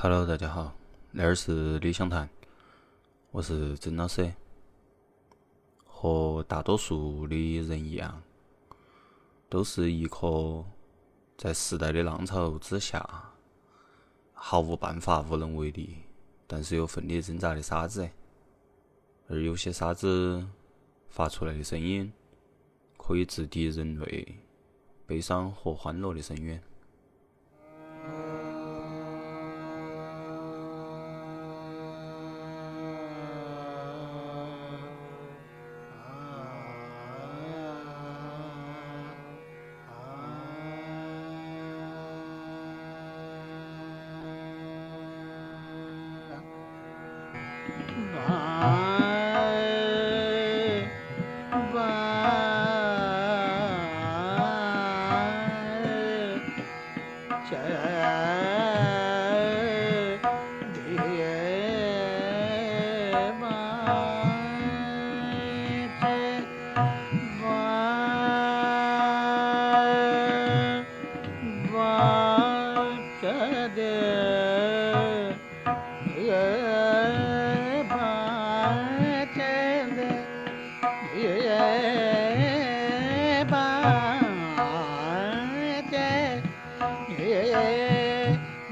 [0.00, 0.72] Hello，大家好，
[1.10, 2.30] 那儿是理想谈，
[3.32, 4.32] 我是曾老师。
[5.84, 8.22] 和大多数的人一样，
[9.48, 10.64] 都是一颗
[11.36, 13.04] 在时代的浪潮之下
[14.32, 15.96] 毫无办法、无能为力，
[16.46, 18.08] 但是又奋力挣扎的沙子。
[19.26, 20.46] 而有些沙子
[21.08, 22.12] 发出来的声音，
[22.96, 24.38] 可以直抵人类
[25.08, 26.62] 悲伤和欢乐的深渊。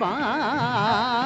[0.00, 1.17] um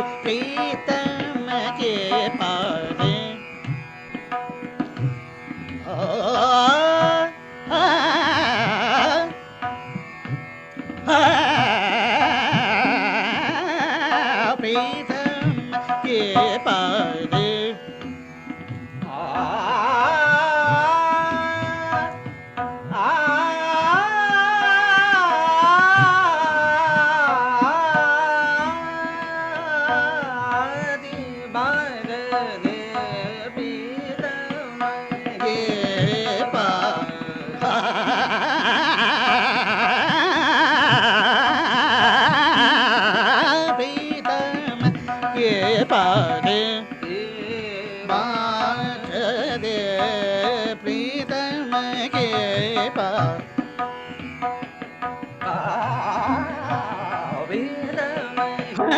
[0.00, 1.48] Pritam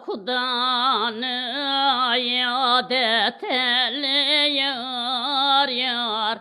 [0.00, 1.40] kudanı
[2.76, 5.68] adet ele yar.
[5.68, 6.38] Yar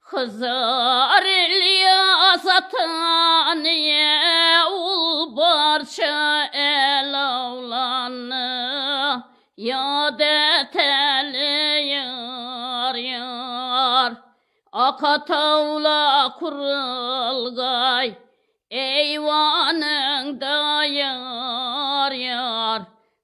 [0.00, 4.18] Hızar İlyas ataniye
[4.64, 9.22] ul barça el avlanı.
[9.56, 11.34] Yad et el
[11.88, 14.12] yar yar
[14.72, 18.14] Akatavla kurulgay
[18.72, 20.54] eyvanında
[20.84, 22.82] yar yar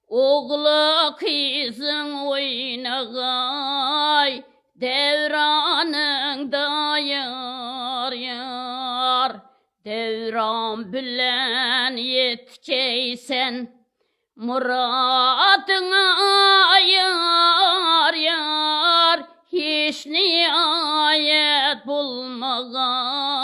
[0.09, 3.63] Oğlu kızın oynagay
[4.75, 6.67] devranında
[6.97, 9.35] yar yar.
[9.85, 13.83] Devran bilen yetkeysen
[14.35, 16.07] muradına
[16.79, 19.19] yar yar.
[19.51, 23.39] Hiç nihayet bulmagay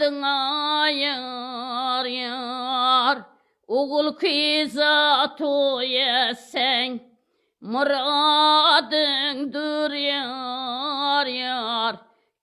[0.00, 3.18] evladına yar yar.
[3.66, 7.00] Oğul kıza toyesen
[7.60, 8.70] muradındır
[9.92, 11.96] yar yar.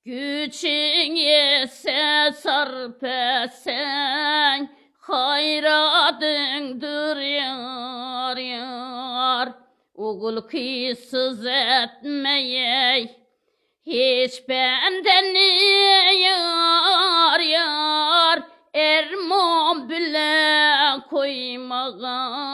[0.06, 4.70] Güçün yese sarp etsen
[5.00, 5.98] hayradındır
[7.18, 9.50] yar yar.
[9.96, 13.28] Oğul kızsız etmeyey
[13.88, 15.34] hiç benden
[17.40, 18.44] yar yar
[18.74, 22.48] Ermon bile koymagay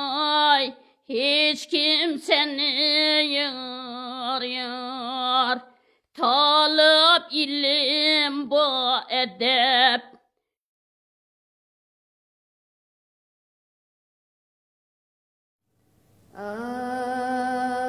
[1.09, 2.71] hiç kimseni
[3.33, 5.59] yar yar?
[6.13, 8.65] Talip ilim bu
[9.09, 10.01] edep.
[16.37, 17.82] Ah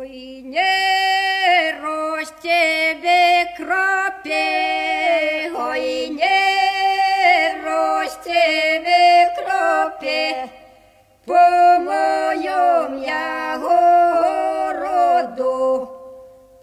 [0.00, 3.04] Ой, не росте в
[3.58, 6.40] кропе, ой, не
[7.62, 8.88] росте в
[9.36, 10.48] кропе,
[11.26, 11.44] по
[11.80, 13.58] моем я
[14.88, 15.60] городу,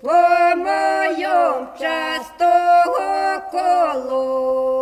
[0.02, 4.77] по моем частого колу.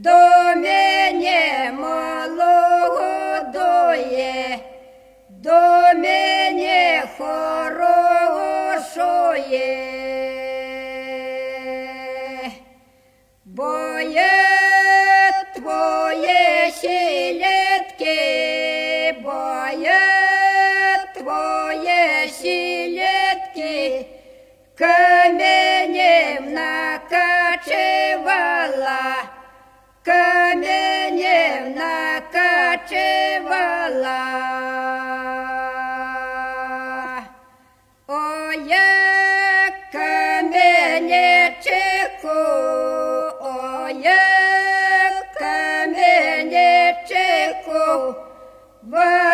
[0.00, 0.77] Doamne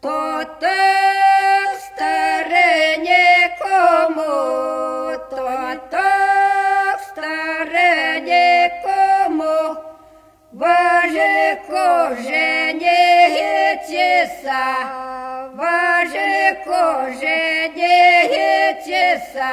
[0.02, 4.36] То так старе нікому,
[5.30, 9.76] то так старе нікому,
[10.52, 15.05] Боже коже не гетеса,
[15.65, 19.51] Боже коже не гетеса.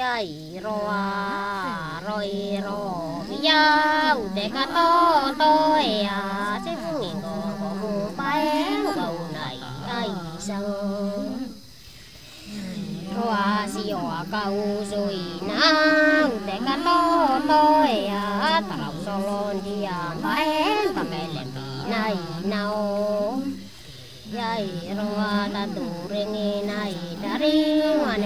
[0.00, 2.30] dây roa rồi
[2.64, 2.80] rò
[3.42, 8.48] dâu để cá to tôi à sẽ ngồi có mù bay
[8.94, 9.58] cầu này
[9.88, 10.08] ai
[10.38, 10.62] sâu
[13.16, 14.84] roa xì hòa cầu
[15.40, 21.46] nang để cá to tôi à ta lọc sò đi à bay ta mẹ lên
[21.90, 23.40] này nào.
[24.32, 26.32] Dây roa ta đủ rên
[26.66, 28.18] này đã đi ngoài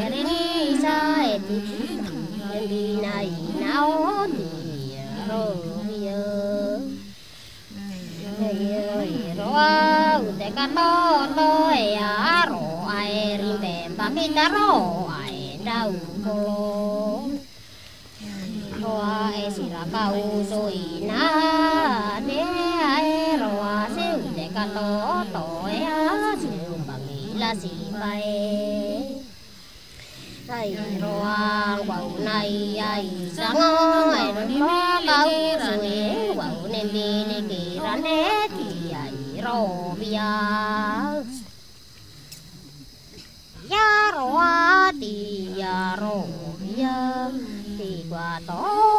[10.73, 10.91] to
[11.37, 11.83] toi
[12.41, 12.65] aro
[12.99, 14.73] ai rive pa minta ro
[15.21, 15.93] ai dau
[16.25, 17.29] kolo
[18.81, 20.17] hoa e sira kau
[20.51, 21.25] soi na
[22.29, 22.41] ne
[22.95, 23.11] ai
[23.43, 24.89] ro a se de ka to
[25.35, 25.45] to
[25.77, 26.53] e a se
[26.87, 28.41] pa mi la si pa e
[30.59, 30.71] ai
[31.03, 31.43] ro a
[31.89, 32.55] wau nai
[32.93, 34.84] ai sa ngai no
[45.65, 46.27] 呀罗
[46.77, 47.31] 呀，
[47.79, 48.53] 地瓜多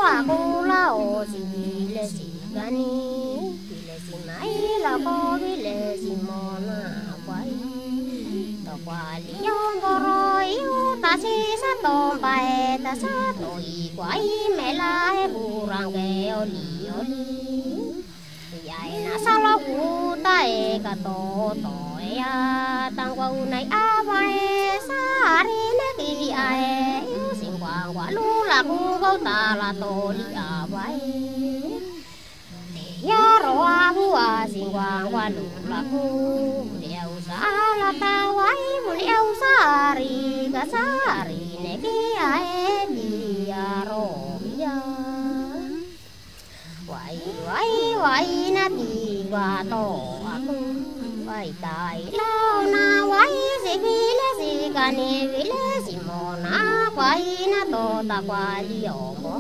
[0.04, 2.16] 啊古拉哦，是为了是
[2.56, 4.32] 干尼，为了是买
[4.82, 5.06] 了个
[5.38, 6.72] 为了是莫那
[7.28, 7.46] 怪，
[8.66, 11.28] 多瓜里哟多罗哟，大西
[11.62, 14.20] 山东白大山多一怪，
[14.58, 18.04] 没啦嘿不让给哦里哦里，
[18.66, 18.74] 呀
[19.06, 24.24] 那沙拉古大哎个多多呀，当我无奈阿外
[24.80, 25.50] 沙里。
[26.26, 27.06] li ai
[27.40, 30.98] si qua qua lu la cu go ta la to li a vai
[33.10, 34.64] ya ro a bu a si
[35.36, 35.80] lu la
[36.82, 37.38] dia usa
[37.82, 39.56] la ta wai mu dia usa
[40.00, 40.16] ri
[40.54, 40.86] ga sa
[41.30, 41.96] ri ne bi
[42.32, 42.50] ai
[42.96, 43.10] di
[43.52, 44.08] ya ro
[46.92, 48.90] wai wai wai na bi
[49.34, 49.86] wa to
[51.26, 56.58] vai tai lao na wai si vile si kani vile si mo na
[56.98, 59.36] quai na to ta quai o mo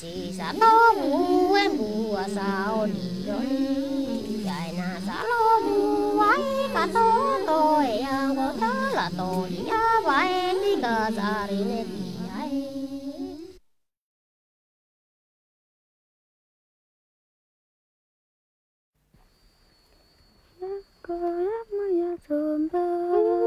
[0.00, 1.12] si sa no mu
[1.62, 1.90] e mu
[2.22, 2.48] a sa
[2.78, 3.64] o ni o ni
[4.58, 5.76] ai na sa lo mu
[6.20, 7.06] wai ka to
[7.48, 7.60] to
[7.94, 11.80] e a go ta la to ni a wai ni ka sa ri ne
[21.20, 23.41] kolam maya sombong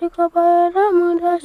[0.00, 1.38] Rico para muda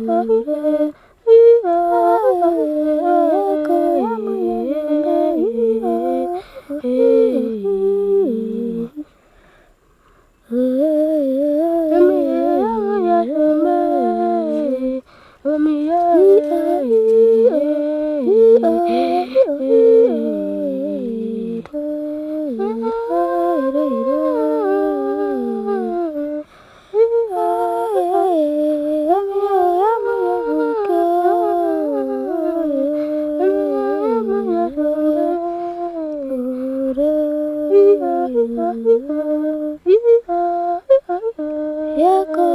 [0.00, 0.57] Oh,
[41.98, 42.47] 别哭